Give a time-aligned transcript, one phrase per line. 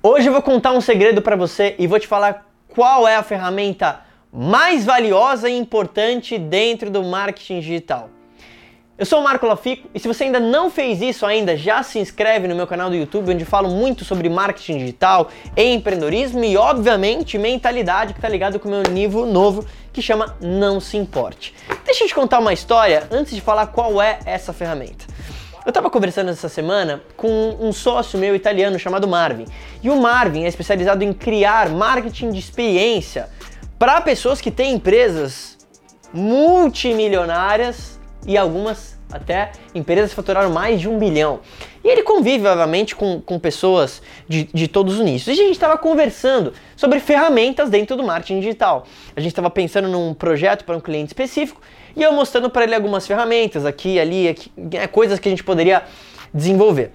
[0.00, 3.22] Hoje eu vou contar um segredo para você e vou te falar qual é a
[3.24, 3.98] ferramenta
[4.32, 8.08] mais valiosa e importante dentro do marketing digital.
[8.96, 11.98] Eu sou o Marco Lafico e se você ainda não fez isso ainda, já se
[11.98, 17.36] inscreve no meu canal do YouTube, onde falo muito sobre marketing digital, empreendedorismo e, obviamente,
[17.36, 21.52] mentalidade, que tá ligado com o meu nível novo que chama Não Se Importe.
[21.84, 25.07] Deixa eu te contar uma história antes de falar qual é essa ferramenta.
[25.68, 29.44] Eu estava conversando essa semana com um sócio meu italiano chamado Marvin.
[29.82, 33.28] E o Marvin é especializado em criar marketing de experiência
[33.78, 35.58] para pessoas que têm empresas
[36.10, 41.40] multimilionárias e algumas até empresas faturaram mais de um bilhão.
[41.82, 45.28] E ele convive, obviamente, com, com pessoas de, de todos os nichos.
[45.28, 48.84] E a gente estava conversando sobre ferramentas dentro do marketing digital.
[49.16, 51.60] A gente estava pensando num projeto para um cliente específico
[51.96, 55.42] e eu mostrando para ele algumas ferramentas aqui, ali, aqui, né, coisas que a gente
[55.42, 55.82] poderia
[56.32, 56.92] desenvolver.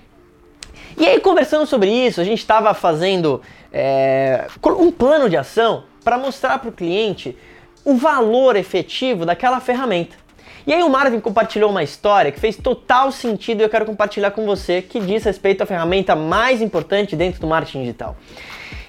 [0.98, 6.18] E aí, conversando sobre isso, a gente estava fazendo é, um plano de ação para
[6.18, 7.36] mostrar para o cliente
[7.84, 10.23] o valor efetivo daquela ferramenta.
[10.66, 14.32] E aí o Marvin compartilhou uma história que fez total sentido e eu quero compartilhar
[14.32, 18.16] com você, que diz respeito à ferramenta mais importante dentro do marketing digital.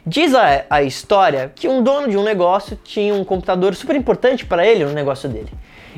[0.06, 4.46] Diz a, a história que um dono de um negócio tinha um computador super importante
[4.46, 5.50] para ele no negócio dele.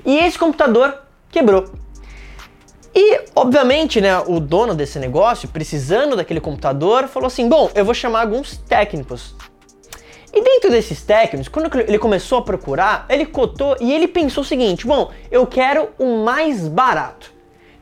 [0.04, 0.96] E esse computador
[1.30, 1.70] quebrou.
[2.94, 7.92] E, obviamente, né, o dono desse negócio, precisando daquele computador, falou assim: bom, eu vou
[7.92, 9.34] chamar alguns técnicos
[10.36, 14.46] e dentro desses técnicos, quando ele começou a procurar, ele cotou e ele pensou o
[14.46, 17.32] seguinte: bom, eu quero o mais barato.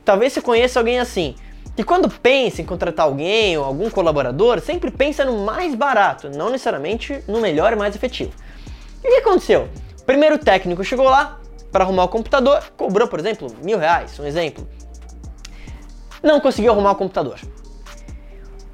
[0.05, 1.35] Talvez você conheça alguém assim,
[1.75, 6.49] que quando pensa em contratar alguém ou algum colaborador, sempre pensa no mais barato, não
[6.49, 8.31] necessariamente no melhor e mais efetivo.
[9.03, 9.67] E o que aconteceu?
[10.05, 11.41] Primeiro técnico chegou lá
[11.73, 14.65] para arrumar o computador, cobrou, por exemplo, mil reais, um exemplo.
[16.23, 17.37] Não conseguiu arrumar o computador.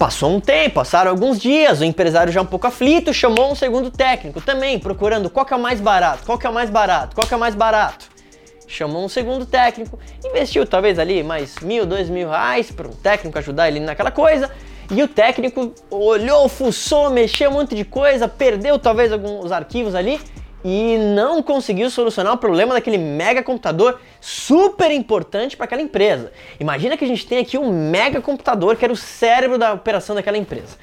[0.02, 3.92] Passou um tempo, passaram alguns dias, o empresário já um pouco aflito chamou um segundo
[3.92, 7.14] técnico também, procurando qual que é o mais barato, qual que é o mais barato,
[7.14, 8.08] qual que é o mais barato.
[8.68, 13.38] Chamou um segundo técnico, investiu talvez ali mais mil, dois mil reais para um técnico
[13.38, 14.50] ajudar ele naquela coisa.
[14.90, 20.20] E o técnico olhou, fuçou, mexeu um monte de coisa, perdeu talvez alguns arquivos ali
[20.64, 26.32] e não conseguiu solucionar o problema daquele mega computador super importante para aquela empresa.
[26.60, 30.16] Imagina que a gente tem aqui um mega computador que era o cérebro da operação
[30.16, 30.78] daquela empresa.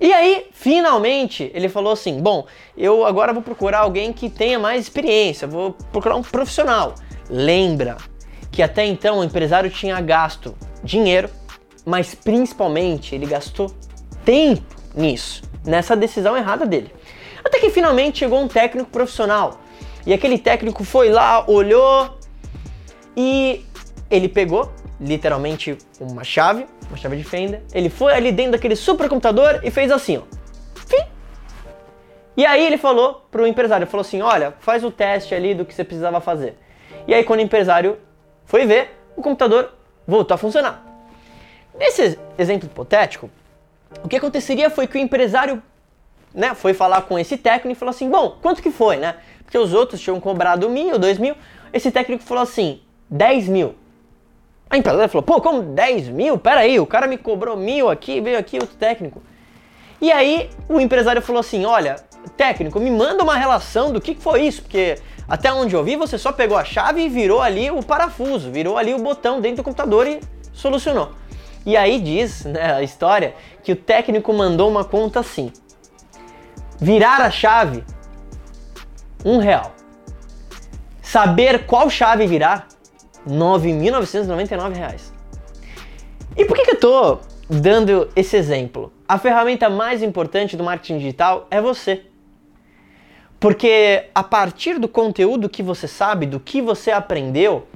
[0.00, 2.46] E aí, finalmente, ele falou assim: Bom,
[2.76, 6.94] eu agora vou procurar alguém que tenha mais experiência, vou procurar um profissional.
[7.28, 7.96] Lembra
[8.52, 10.54] que até então o empresário tinha gasto
[10.84, 11.28] dinheiro,
[11.84, 13.74] mas principalmente ele gastou
[14.24, 16.92] tempo nisso, nessa decisão errada dele.
[17.68, 19.60] Que finalmente chegou um técnico profissional.
[20.06, 22.18] E aquele técnico foi lá, olhou
[23.14, 23.62] e
[24.10, 27.62] ele pegou literalmente uma chave, uma chave de fenda.
[27.74, 30.22] Ele foi ali dentro daquele supercomputador e fez assim, ó.
[30.86, 31.04] Fim.
[32.38, 35.74] E aí ele falou pro empresário, falou assim: "Olha, faz o teste ali do que
[35.74, 36.56] você precisava fazer".
[37.06, 37.98] E aí quando o empresário
[38.46, 39.74] foi ver, o computador
[40.06, 40.82] voltou a funcionar.
[41.78, 43.30] Nesse exemplo hipotético,
[44.02, 45.62] o que aconteceria foi que o empresário
[46.34, 49.16] né, foi falar com esse técnico e falou assim: bom, quanto que foi, né?
[49.44, 51.34] Porque os outros tinham cobrado mil, dois mil.
[51.72, 52.80] Esse técnico falou assim:
[53.10, 53.74] 10 mil.
[54.70, 56.38] A empresária falou: pô, como 10 mil?
[56.38, 59.22] Peraí, o cara me cobrou mil aqui, veio aqui outro técnico.
[60.00, 61.96] E aí o empresário falou assim: olha,
[62.36, 64.96] técnico, me manda uma relação do que, que foi isso, porque
[65.26, 68.76] até onde eu vi você só pegou a chave e virou ali o parafuso, virou
[68.76, 70.20] ali o botão dentro do computador e
[70.52, 71.12] solucionou.
[71.64, 75.50] E aí diz né, a história que o técnico mandou uma conta assim:
[76.80, 77.84] Virar a chave,
[79.24, 79.74] um real.
[81.02, 82.68] Saber qual chave virar,
[83.26, 85.12] 9.999 reais.
[86.36, 87.18] E por que, que eu tô
[87.48, 88.92] dando esse exemplo?
[89.08, 92.02] A ferramenta mais importante do marketing digital é você.
[93.40, 97.66] Porque a partir do conteúdo que você sabe, do que você aprendeu,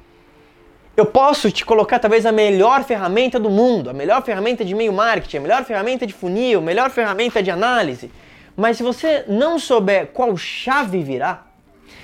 [0.95, 4.93] eu posso te colocar talvez a melhor ferramenta do mundo, a melhor ferramenta de e-mail
[4.93, 8.11] marketing, a melhor ferramenta de funil, a melhor ferramenta de análise.
[8.55, 11.51] Mas se você não souber qual chave virar,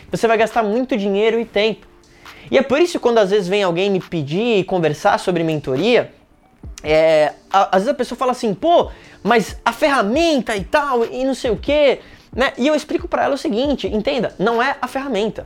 [0.10, 1.88] você vai gastar muito dinheiro e tempo.
[2.50, 5.44] E é por isso que quando às vezes vem alguém me pedir e conversar sobre
[5.44, 6.12] mentoria,
[6.84, 8.90] é, às vezes a pessoa fala assim, pô,
[9.22, 12.00] mas a ferramenta e tal, e não sei o que,
[12.34, 12.54] né?
[12.58, 15.46] E eu explico para ela o seguinte, entenda, não é a ferramenta.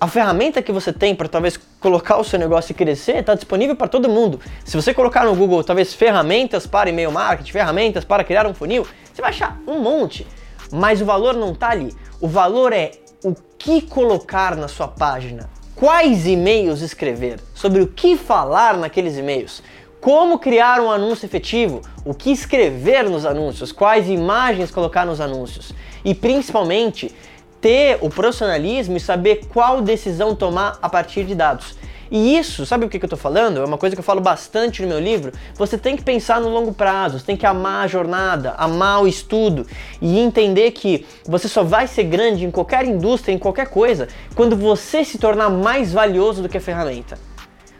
[0.00, 3.76] A ferramenta que você tem para talvez colocar o seu negócio e crescer está disponível
[3.76, 4.40] para todo mundo.
[4.64, 8.86] Se você colocar no Google talvez ferramentas para e-mail marketing, ferramentas para criar um funil,
[9.12, 10.26] você vai achar um monte,
[10.72, 11.94] mas o valor não está ali.
[12.18, 12.92] O valor é
[13.22, 19.62] o que colocar na sua página, quais e-mails escrever, sobre o que falar naqueles e-mails,
[20.00, 25.74] como criar um anúncio efetivo, o que escrever nos anúncios, quais imagens colocar nos anúncios?
[26.02, 27.14] E principalmente
[27.60, 31.76] ter o profissionalismo e saber qual decisão tomar a partir de dados.
[32.10, 33.60] E isso, sabe o que, eu tô falando?
[33.60, 35.30] É uma coisa que eu falo bastante no meu livro.
[35.54, 39.06] Você tem que pensar no longo prazo, você tem que amar a jornada, amar o
[39.06, 39.64] estudo
[40.02, 44.56] e entender que você só vai ser grande em qualquer indústria, em qualquer coisa, quando
[44.56, 47.16] você se tornar mais valioso do que a ferramenta.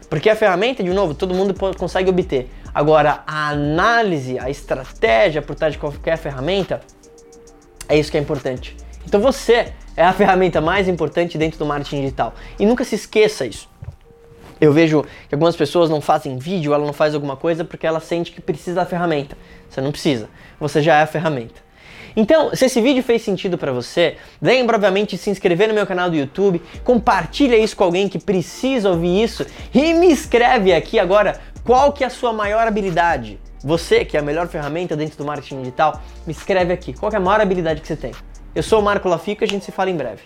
[0.09, 2.49] Porque a ferramenta, de novo, todo mundo consegue obter.
[2.73, 6.81] Agora, a análise, a estratégia por trás de qualquer ferramenta,
[7.87, 8.77] é isso que é importante.
[9.05, 12.33] Então você é a ferramenta mais importante dentro do marketing digital.
[12.59, 13.69] E nunca se esqueça isso.
[14.59, 17.99] Eu vejo que algumas pessoas não fazem vídeo, ela não faz alguma coisa porque ela
[17.99, 19.35] sente que precisa da ferramenta.
[19.67, 21.71] Você não precisa, você já é a ferramenta.
[22.15, 25.87] Então, se esse vídeo fez sentido para você, lembra obviamente de se inscrever no meu
[25.87, 30.99] canal do YouTube, compartilha isso com alguém que precisa ouvir isso e me escreve aqui
[30.99, 33.39] agora qual que é a sua maior habilidade.
[33.63, 36.93] Você, que é a melhor ferramenta dentro do marketing digital, me escreve aqui.
[36.93, 38.11] Qual é a maior habilidade que você tem?
[38.53, 40.23] Eu sou o Marco Lafico e a gente se fala em breve.